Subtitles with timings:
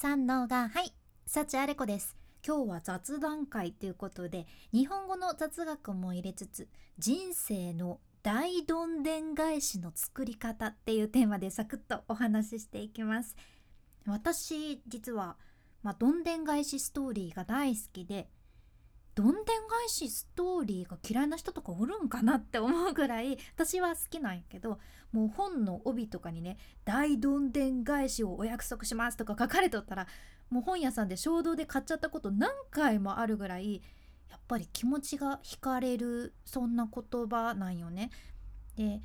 [0.00, 0.92] 三のがはい。
[1.26, 2.16] 幸あれ子です。
[2.46, 6.68] 今日は雑談会ということで日本語の雑学も入れつつ
[7.00, 13.34] 人生の大どんでん返しの作り方っていうテーマでサクッとお話ししていきます。
[14.06, 15.36] 私実は
[15.82, 18.28] まあ、どんでん返しストーリーが大好きで
[19.18, 24.78] どんでん返しストーリーが嫌いな人とかおるんかなって思うぐらい私は好きなんやけど
[25.10, 26.56] もう本の帯とかにね
[26.86, 30.06] 「大どんでん返しをお約束します」とか書かれとったら
[30.50, 33.82] もう本屋さんで衝動で買っちゃったこと何回もあるぐらい
[34.30, 38.10] やっぱり気持ちが惹かれるそんな言葉なんよね。
[38.76, 39.02] で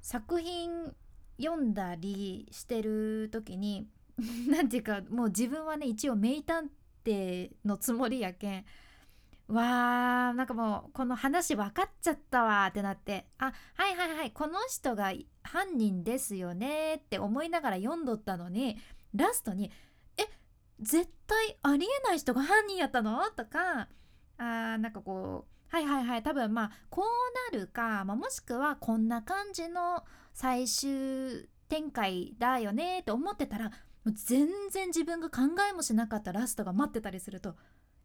[0.00, 0.94] 作品
[1.38, 3.90] 読んだりしてる時に
[4.48, 6.70] 何ていうかもう自分はね一応名探
[7.04, 8.64] 偵のつもりやけん
[9.48, 15.12] わーなんかもうこの話分かっちゃったわってなってあはいはいはいこの人が
[15.42, 18.78] 犯人ですよねって思いながら読んどったのに
[19.14, 19.70] ラストに
[20.16, 20.22] 「え
[20.80, 23.88] 絶対ありえない人が犯人やったの?」とか
[24.38, 33.72] あーなんかこうはいはいはい多分まあこうなるか、まあ、もしくはこんな感じの最終展開だよねって思ってたらも
[34.06, 37.56] う全然自分が考えもしなかったラストが待ってたりすると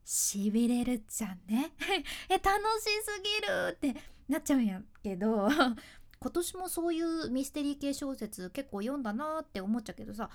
[0.04, 1.72] しびれるじゃんね。
[2.30, 3.96] え楽しすぎるって
[4.28, 5.50] なっちゃうんやけど
[6.20, 10.30] 今年もそういうミステリー系小説結構読んだなって思っちゃうけどさ、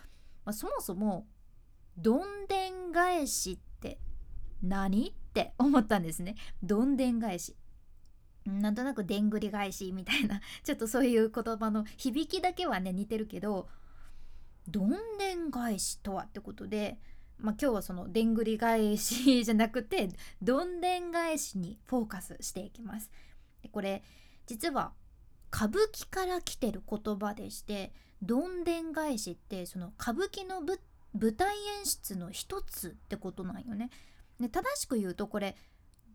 [0.45, 1.27] まあ、そもそも
[1.97, 3.99] どんでん返しって
[4.63, 6.37] 何って思ったんですね。
[6.63, 7.57] どんでん返し。
[8.47, 13.69] なんとなくでんぐり返しみたいな ちょっとそういう言葉の響きだけはね似てるけど
[14.69, 16.99] どんでん返しとはってことで
[17.39, 20.09] まあ、今日はそのでんぐり返しじゃなくて
[20.41, 23.11] どんでん返しにフォーカスしていきます。
[23.63, 24.03] でこれ
[24.47, 24.93] 実は
[25.53, 30.79] 歌舞伎から来てる言葉でしてどんでん返しってその歌舞伎の舞
[31.37, 33.91] 台演出の一つってことなんよね。
[34.41, 35.57] で正しく言うとこれ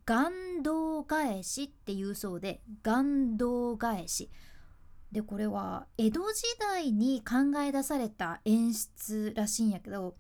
[0.06, 4.30] 眼道返しっていうそうで眼道返し
[5.12, 10.16] でこれは江戸時代に考え出された演出らしいんやけど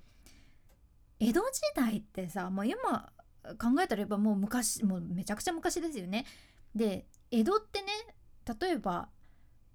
[1.19, 3.11] 江戸時代ってさもう今
[3.57, 6.25] 考えたらやっぱもう昔もうめちゃくちゃ昔ですよね。
[6.75, 7.87] で江戸ってね
[8.59, 9.09] 例えば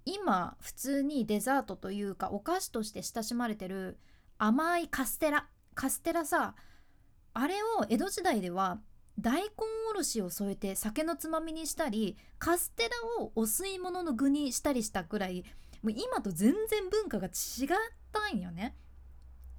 [0.05, 3.99] 今普通にデザートというかお菓子として親しまれてる
[4.37, 6.55] 甘いカステラカステラさ
[7.33, 8.79] あれを江戸時代では
[9.19, 9.49] 大根
[9.91, 15.43] おろしを添えて酒のつまみにしたりカステラをお吸い物の具にしたりしたくらい
[15.81, 17.31] もう今と全然文化が違っ
[18.11, 18.75] たんよね。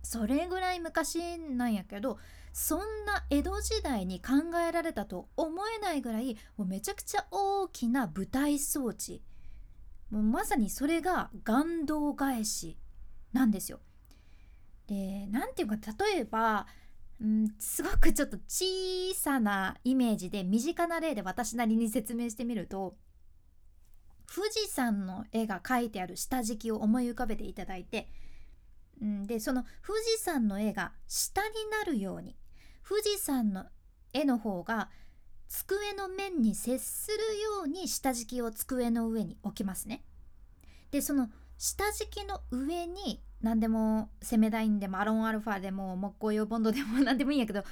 [0.06, 2.18] それぐらい昔なんやけど
[2.52, 9.22] そんな江戸時代に考えられたと思えないぐらいもうめちゃくちゃ大きな舞台装置
[10.10, 12.78] もうまさにそれが眼道返し
[13.32, 13.80] なんですよ。
[14.86, 16.66] で何て言うか例えば
[17.20, 22.96] うんすごくちょっと小さなイメージで身近な例で私なりに説明してみると
[24.32, 28.08] 富士山の絵が描いてある下敷きを思い浮かべていただいて
[29.00, 32.36] うん、でその富士山の絵が下になるように
[32.88, 33.66] 富士山の
[34.12, 34.88] 絵の方が
[35.48, 40.04] 机の面に接するように下敷きを机の上に置きますね。
[40.90, 47.64] でその下敷きの上に何でもセメダインでもアロンアルファでも木工用ボンドでも何でもいいんやけど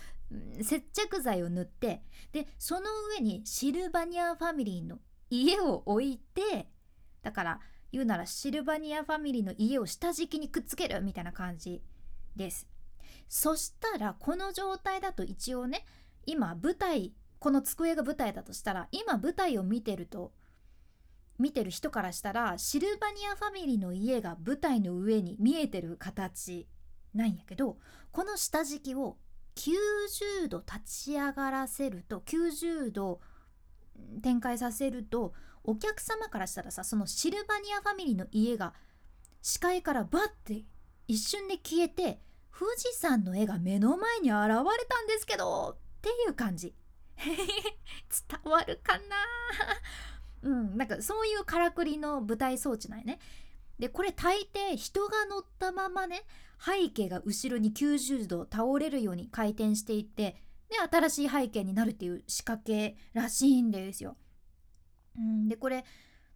[0.63, 2.03] 接着剤を塗って
[2.33, 2.87] でその
[3.17, 4.99] 上にシルバニアファミリーの
[5.31, 6.69] 家を置いて
[7.23, 7.61] だから
[7.95, 11.81] 言うならシルバニアファミリーの家を下敷きにくっつけるみたいな感じ
[12.35, 12.67] です。
[13.29, 15.87] そしたらこの状態だと一応ね
[16.27, 20.33] 今舞台この机が舞台だとしたら今舞台を見てると
[21.39, 26.67] 見てる人からしたらシルバニアファミリーの家が舞台の上に見えてる形
[27.15, 27.79] なんやけど
[28.11, 29.17] この下敷きを
[29.55, 33.21] 90度立ち上がらせると90度
[34.21, 35.33] 展開させると
[35.65, 38.75] お客様からしたらさそのシルバニアファミリーの家が
[39.43, 40.65] 視界からバッて
[41.09, 42.21] 一瞬で消えて
[42.57, 44.55] 富士山の絵が目の前に現れ
[44.89, 46.75] たんですけどっていう感じ。
[47.17, 49.17] 伝わるかな？
[50.43, 53.19] うんなんかそういうからくりの舞台装置なんやね。
[53.79, 56.23] でこれ大抵人が乗ったままね
[56.65, 60.37] 背景が後ろに90度倒れるように回転していって
[60.69, 64.17] で新しい背景になるっていう仕掛けらしいんですよ。
[65.19, 65.85] うん、でこれ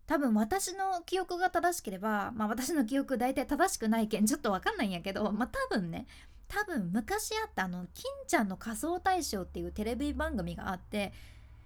[0.07, 6.07] 多分私の記憶が正しければまあ私の記憶大体正しくないけんちょっと分かんないんやけどまあ多分ね
[6.49, 11.13] 多分昔あったあの「金ちゃんの仮装大賞」っていうテレビ番組があって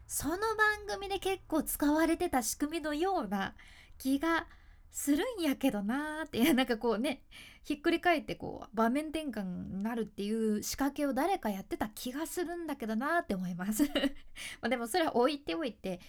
[0.08, 0.40] その番
[0.88, 3.54] 組で結構使われてた仕組みのような
[3.96, 4.46] 気が
[4.90, 7.22] するんやけどなーっていやなんかこうね
[7.62, 9.44] ひっくり返ってこう場面転換
[9.76, 13.84] になるっていう仕掛けを誰かやってた気がするんだけどなーって思います。
[14.60, 16.00] までもそれは置いておいて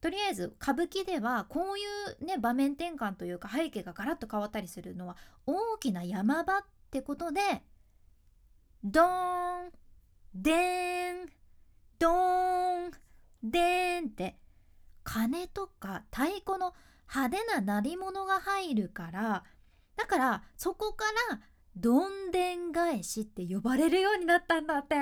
[0.00, 1.82] とりあえず歌舞伎ではこうい
[2.22, 5.16] うね場面転換というか背景がガラッと変わったりするのは
[5.46, 7.40] 大きな山場ってことで
[8.84, 9.72] ドーン
[10.34, 11.30] デーン
[11.98, 12.90] ドーン
[13.42, 14.36] デーンって
[15.02, 16.74] 鐘とか太鼓の
[17.12, 19.44] 派手な鳴り物が入るから
[19.96, 21.40] だからそこから
[21.74, 24.94] どんでん返しって呼ばれるようになったんだって。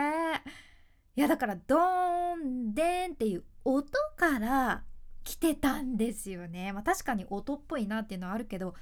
[1.16, 3.86] いやだからドーンデンっていう音
[4.18, 4.84] から
[5.26, 6.72] 来てたんですよね。
[6.72, 8.74] まあ、確かに音っぽいなっていうのはあるけど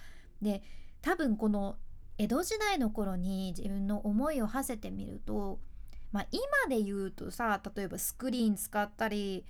[0.43, 0.63] で
[1.01, 1.77] 多分この
[2.19, 5.59] 江戸時代の頃に自分の思いを馳せてみると、
[6.13, 9.47] まあ、今で言うとさ例えばスクリーン使ったり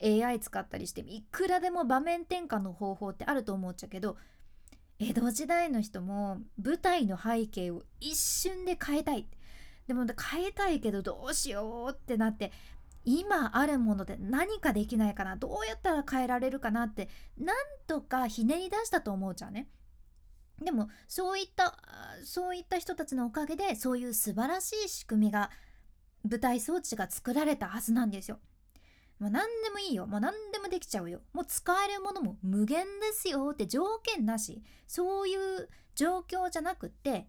[0.00, 4.16] AI 使ったりしていくらでも場面転換の方法ってあると思っちゃうけど
[5.00, 9.26] 江戸時代の人も舞台の背景を一瞬で変えたい
[9.88, 12.52] でも変えたいけどどうしようってなって
[13.04, 17.56] 今あるもので何かできないかなどうやったら変えられるかなってなん
[17.86, 19.68] とかひねり出したと思うじゃんね。
[20.62, 21.76] でもそういった
[22.24, 25.50] そういった人たちのおかげでそういう素晴らしい仕組みが
[26.28, 28.38] 舞台装置が作られたはずなんですよ。
[29.18, 30.06] もう何でもいいよ。
[30.06, 31.22] もう何でもできちゃうよ。
[31.32, 34.62] もう使えるものも無限ですよって条件なし。
[34.86, 37.26] そういう状況じゃなくって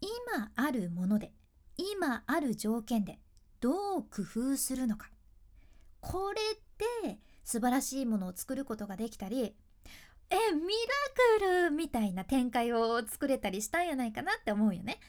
[0.00, 1.32] 今あるもので
[1.76, 3.18] 今ある条件で
[3.60, 5.10] どう工夫するのか
[6.00, 6.40] これ
[7.04, 9.54] で素晴らしいものを作ることができたり
[10.30, 10.64] えミラ
[11.58, 15.00] クルみたいな展開を作れたりしたんやないかなって思うよね。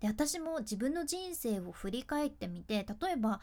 [0.00, 3.40] で私も自分の人生を振り返ってみて例えば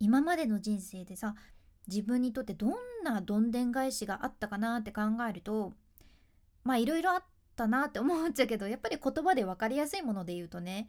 [0.00, 1.34] 今までの人生でさ
[1.86, 2.72] 自分にとってどん
[3.04, 5.72] などんでん返しがあったかなって考えると
[6.64, 7.24] まあいろいろあっ
[7.56, 10.88] たなって思っちゃうけどやっぱり言葉で分かりやすいもので言うとね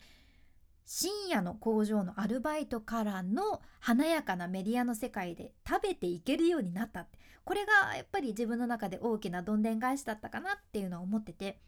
[0.86, 7.18] 深夜の工場のアルバイトからの華やかなメディアの世界で食べていけるようになったって。
[7.46, 11.60] これがやっぱり自分の中で大きなどんでん返しだったかなっていうのは思ってて。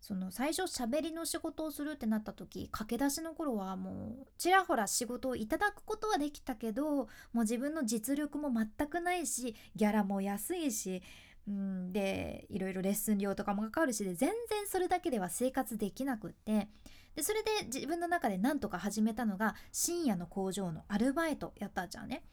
[0.00, 11.02] その最初喋りの仕事をするってなった時駆け出しの頃はもうちらほら仕事をいただくことはできたけどもう自分の実力も全くないしギャラも安いし
[11.46, 16.68] うんでいろいろレッスン料とかもかかるしで全然それだけでは生活できなくって。
[17.14, 22.24] でそれで自分の中で何とか始めたのが深夜の工場のアルバイトやったじゃんね。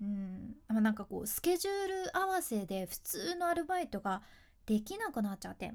[0.00, 4.22] うんなんかこうスケジュール合わせで普通のアルバイトが
[4.66, 5.72] できなくなっちゃって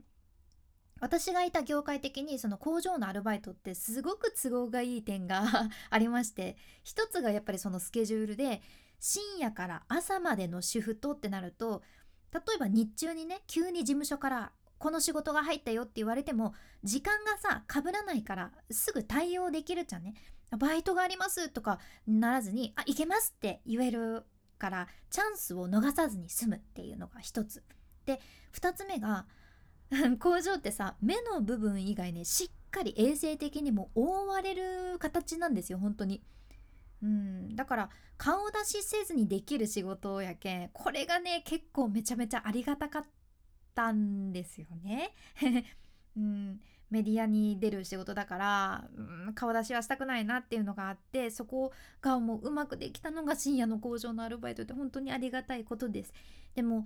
[0.99, 8.61] 私がいた業界的にその工場のアルバイトってすごく都合がいい点が ありまして一つがやっぱりそのスケジュールで
[8.99, 11.81] 深夜から朝までのシフトってなると
[12.33, 16.53] 例えば日中にね急に事務所からこの仕事が入ったよって言われても
[16.83, 20.15] 時間がさ被らないからすぐ対応できるじゃんね。
[20.57, 24.23] バイトがありますとかならずにあ行けますって言える
[24.57, 27.63] からチャンスを逃さずに済むっていうのが一つ。
[28.05, 28.19] で
[28.51, 29.27] 二つ目が
[30.19, 36.23] 工場ってさ目の部分以外ねしっかり衛生的にも覆われる形なんですよ本当に。
[37.01, 43.05] うんだから顔出しせずにできる仕事やけんこれがね結構めちゃめちゃありがたかっ
[43.79, 45.13] たんですよね。
[46.17, 46.59] うん、
[46.89, 51.71] メディアに出る仕事だから、うん、顔出しはしたくないなっていうのがあってそこ
[52.01, 56.13] がもううまくできたのが深夜の工場のアルバイトって本当にありがたいことです。
[56.55, 56.85] でも、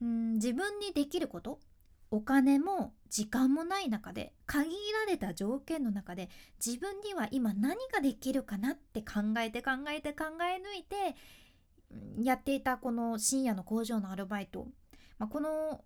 [0.00, 1.60] うん、自分にできること
[2.10, 4.70] お金も時間もない中で限
[5.06, 6.28] られた条件の中で
[6.64, 11.16] 自分には今何ができるかなって考えて考えて考え抜いて
[12.22, 14.66] やっていたこの深夜の工場のアルバイト、
[15.18, 15.84] まあ、この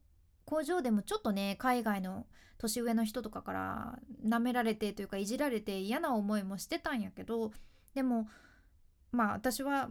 [0.51, 2.27] 工場でもちょっとね海外の
[2.59, 7.53] 年上の人とかから舐められてというかいじられて嫌な思いもしてたんやけど
[7.95, 8.29] でも
[9.13, 9.91] まあ私は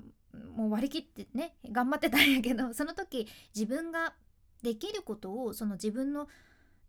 [0.57, 3.25] もう割り切ってね頑張ってたんやけど その時
[3.55, 4.13] 自分が
[4.61, 6.27] できることをその自分の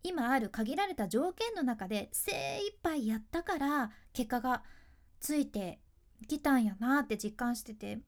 [0.03, 4.63] 今ある限られた条件の中で精一杯やったから結果が
[5.21, 5.79] ついて
[6.27, 8.01] きたんやなって実感してて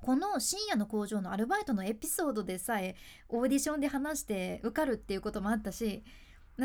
[0.00, 2.94] この深夜の工場のアルバイトのエピソードでさえ
[3.28, 6.04] オーディションで話して受かるっていうこともあったし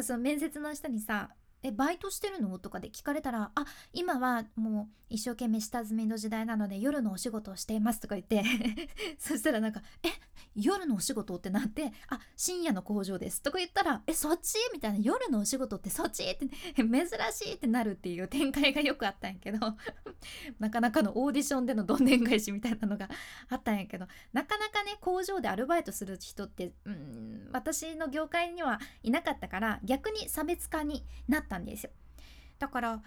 [0.02, 1.30] その面接の人にさ
[1.64, 8.44] えバイトしてるの?」とかで聞かれたら「あ今はもう一生懸命下積みの時代なので夜のお仕事をしています」とか言って
[9.18, 10.10] そしたらなんか「え
[10.56, 19.60] 夜のお仕事?」ってなって「あ深夜の工場です」とか言ったら「えそっち?」みたいな「夜のお仕事ってそっち?」って 珍しいってなるっていう展開がよくあったんやけど
[20.60, 23.10] なかなかのオーディションでのどんでん返しみたいなのが
[23.50, 27.23] あったんやけどなかなかね工場でアルバイトする人ってうん
[27.54, 31.92] 私の業界にはいなかったから逆に差別化になったんですよ
[32.60, 33.02] だから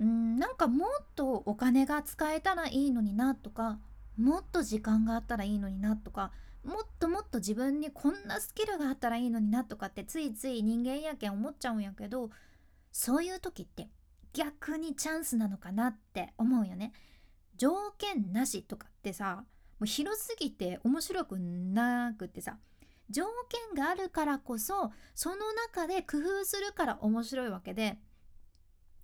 [0.00, 3.78] うんなんかもっとお金が使えたらいいのになとか
[4.16, 6.32] もっと時間があったらいいのになとか
[6.64, 12.30] もっともっと自分にこんなスキルがあったらいいのになとかってついつい人間やけん思っちゃうんやけど
[12.92, 13.88] そういう時って
[14.32, 16.92] 逆にチャンスなのかなって思うよね。
[17.56, 19.44] 条件なしとかってさ
[19.78, 22.56] もう広すぎて面白くなくってさ
[23.12, 27.98] 条件があるからこそその中で工夫するから面白いわけで。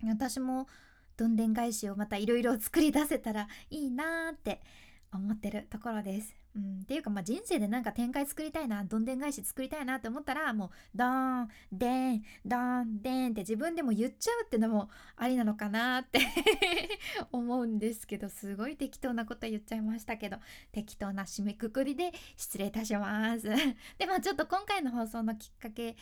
[0.07, 0.67] 私も
[1.17, 4.61] どんでん返しをまたいろいろ作り出せたらいいなーって
[5.11, 6.35] 思ってるところです。
[6.55, 16.19] うん、っていうかまあ人生でなんか展開作りたいなどんでん返し作りたいなって思ったらもうドーンデンドーンデンって自分でも言っちゃうってのもありなのかなって
[17.31, 20.37] 思うんですけどすごい適当なこと言っちゃいましたけど
[20.71, 23.43] 適当な締めくくりで失礼いたします
[23.97, 25.95] でまあちょっと今回の放送のきっかけ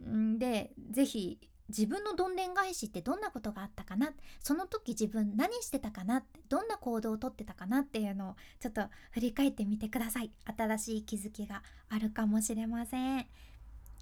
[0.00, 4.12] で是非自分のどんでん返しってどんなことがあったかな？
[4.40, 8.82] その時自分何してたかなどんな行動をとってたかなっていうのをちょっと
[9.12, 10.30] 振り返ってみてください。
[10.56, 13.26] 新しい気づきがあるかもしれません。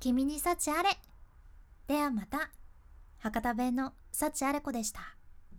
[0.00, 0.90] 君に幸あれ。
[1.86, 2.50] ではまた。
[3.18, 5.00] 博多弁の幸あれ子でした。